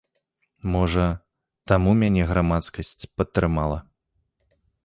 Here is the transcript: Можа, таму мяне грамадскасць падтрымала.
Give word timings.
Можа, 0.75 1.03
таму 1.73 1.93
мяне 2.01 2.23
грамадскасць 2.31 2.97
падтрымала. 3.19 3.77